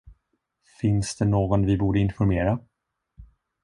Finns 0.81 1.15
det 1.15 1.25
någon 1.25 1.65
vi 1.65 1.77
borde 1.77 1.99
informera? 1.99 2.59